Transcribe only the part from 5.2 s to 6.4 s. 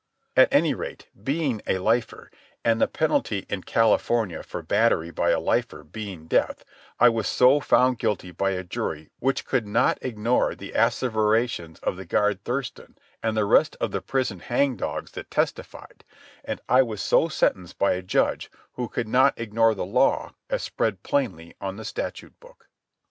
a lifer being